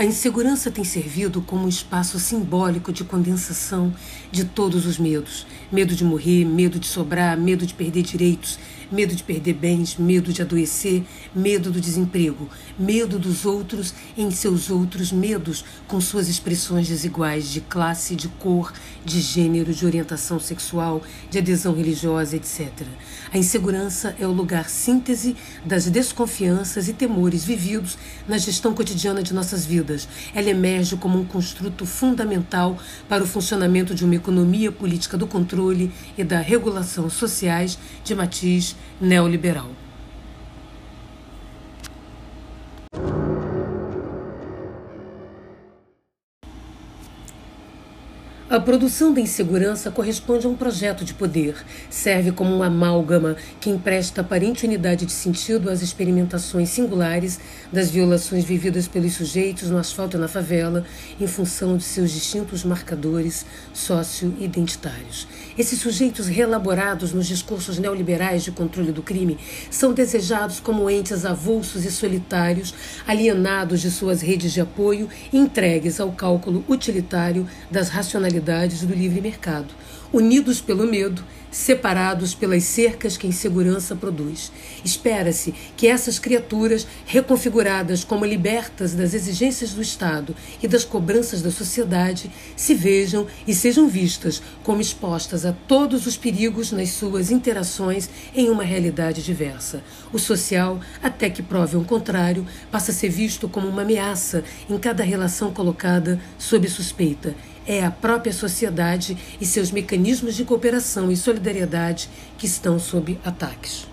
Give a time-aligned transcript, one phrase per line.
[0.00, 3.92] A insegurança tem servido como um espaço simbólico de condensação
[4.32, 8.58] de todos os medos: medo de morrer, medo de sobrar, medo de perder direitos,
[8.90, 11.04] medo de perder bens, medo de adoecer,
[11.34, 12.48] medo do desemprego,
[12.78, 18.72] medo dos outros em seus outros medos, com suas expressões desiguais de classe, de cor,
[19.04, 22.70] de gênero, de orientação sexual, de adesão religiosa, etc.
[23.32, 29.32] A insegurança é o lugar síntese das desconfianças e temores vividos na gestão cotidiana de
[29.32, 30.08] nossas vidas.
[30.34, 35.92] Ela emerge como um construto fundamental para o funcionamento de uma economia política do controle
[36.16, 39.74] e da regulação sociais de matiz neoliberal.
[48.50, 51.54] A produção da insegurança corresponde a um projeto de poder.
[51.88, 57.38] Serve como uma amálgama que empresta aparente unidade de sentido às experimentações singulares
[57.72, 60.84] das violações vividas pelos sujeitos no asfalto e na favela,
[61.20, 65.28] em função de seus distintos marcadores socio-identitários.
[65.56, 69.38] Esses sujeitos reelaborados nos discursos neoliberais de controle do crime
[69.70, 72.74] são desejados como entes avulsos e solitários,
[73.06, 78.39] alienados de suas redes de apoio e entregues ao cálculo utilitário das racionalidades
[78.82, 79.68] do livre mercado,
[80.12, 84.52] unidos pelo medo, separados pelas cercas que a insegurança produz.
[84.84, 91.50] Espera-se que essas criaturas, reconfiguradas como libertas das exigências do Estado e das cobranças da
[91.50, 98.08] sociedade, se vejam e sejam vistas como expostas a todos os perigos nas suas interações
[98.34, 99.82] em uma realidade diversa.
[100.12, 104.78] O social, até que prove o contrário, passa a ser visto como uma ameaça em
[104.78, 107.34] cada relação colocada sob suspeita
[107.66, 111.39] é a própria sociedade e seus mecanismos de cooperação e solidariedade
[112.38, 113.89] que estão sob ataques.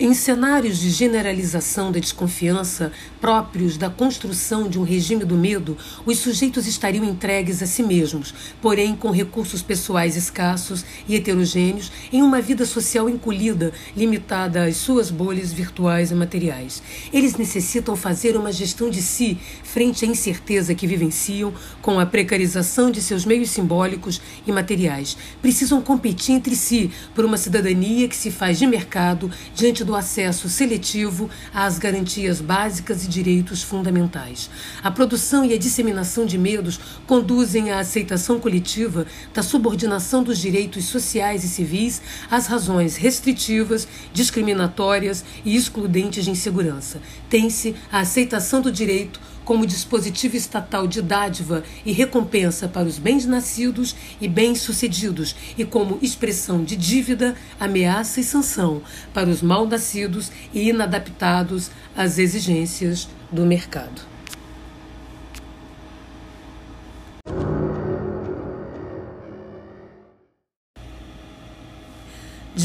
[0.00, 5.76] Em cenários de generalização da desconfiança próprios da construção de um regime do medo,
[6.06, 8.32] os sujeitos estariam entregues a si mesmos,
[8.62, 15.10] porém com recursos pessoais escassos e heterogêneos, em uma vida social encolhida, limitada às suas
[15.10, 16.80] bolhas virtuais e materiais.
[17.12, 22.88] Eles necessitam fazer uma gestão de si frente à incerteza que vivenciam com a precarização
[22.88, 25.16] de seus meios simbólicos e materiais.
[25.42, 30.50] Precisam competir entre si por uma cidadania que se faz de mercado diante do acesso
[30.50, 34.50] seletivo às garantias básicas e direitos fundamentais.
[34.82, 40.84] A produção e a disseminação de medos conduzem à aceitação coletiva da subordinação dos direitos
[40.84, 47.00] sociais e civis às razões restritivas, discriminatórias e excludentes de insegurança.
[47.30, 53.24] Tem-se a aceitação do direito como dispositivo estatal de dádiva e recompensa para os bens
[53.24, 58.82] nascidos e bem-sucedidos, e como expressão de dívida, ameaça e sanção
[59.14, 64.17] para os mal-nascidos e inadaptados às exigências do mercado.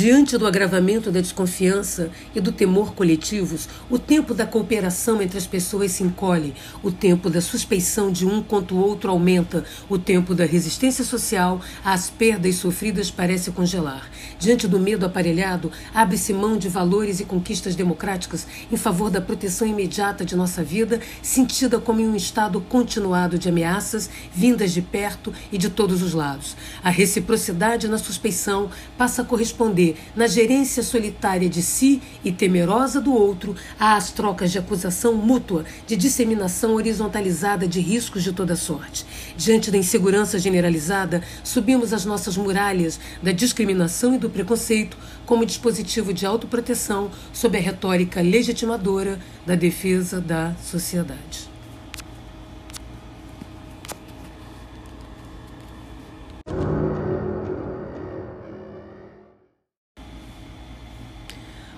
[0.03, 5.47] Diante do agravamento da desconfiança e do temor coletivos, o tempo da cooperação entre as
[5.47, 6.53] pessoas se encolhe,
[6.83, 11.61] o tempo da suspeição de um contra o outro aumenta, o tempo da resistência social
[11.85, 14.11] às perdas sofridas parece congelar.
[14.37, 19.65] Diante do medo aparelhado, abre-se mão de valores e conquistas democráticas em favor da proteção
[19.65, 25.33] imediata de nossa vida, sentida como em um estado continuado de ameaças vindas de perto
[25.49, 26.57] e de todos os lados.
[26.83, 33.13] A reciprocidade na suspeição passa a corresponder na gerência solitária de si e temerosa do
[33.13, 39.05] outro, às trocas de acusação mútua, de disseminação horizontalizada de riscos de toda sorte.
[39.37, 46.13] Diante da insegurança generalizada, subimos as nossas muralhas da discriminação e do preconceito como dispositivo
[46.13, 51.52] de autoproteção sob a retórica legitimadora da defesa da sociedade.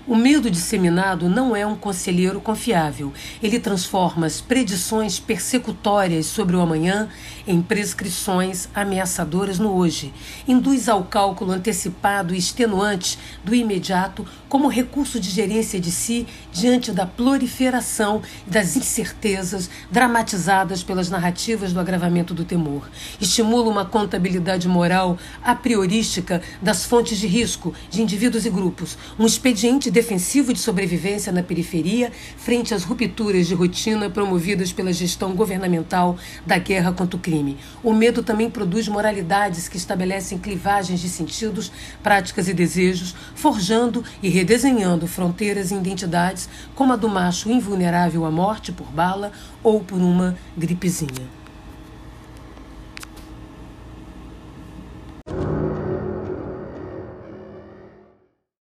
[0.08, 3.12] O medo disseminado não é um conselheiro confiável.
[3.42, 7.10] Ele transforma as predições persecutórias sobre o amanhã
[7.48, 10.14] em prescrições ameaçadoras no hoje.
[10.48, 16.92] Induz ao cálculo antecipado e extenuante do imediato como recurso de gerência de si diante
[16.92, 22.88] da proliferação das incertezas dramatizadas pelas narrativas do agravamento do temor.
[23.20, 29.26] Estimula uma contabilidade moral a priorística das fontes de risco de indivíduos e grupos, um
[29.26, 36.18] expediente defensivo de sobrevivência na periferia frente às rupturas de rotina promovidas pela gestão governamental
[36.46, 37.58] da guerra contra o crime.
[37.82, 41.72] O medo também produz moralidades que estabelecem clivagens de sentidos,
[42.04, 48.32] práticas e desejos, forjando e redesenhando fronteiras e identidades, como a do macho invulnerável à
[48.32, 49.32] morte por bala
[49.64, 51.45] ou por uma gripezinha.